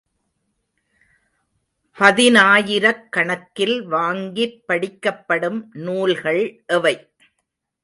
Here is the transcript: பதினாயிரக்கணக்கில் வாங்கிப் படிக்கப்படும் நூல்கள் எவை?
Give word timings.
பதினாயிரக்கணக்கில் 1.97 3.83
வாங்கிப் 3.85 4.63
படிக்கப்படும் 4.65 5.71
நூல்கள் 5.73 6.43
எவை? 6.67 6.95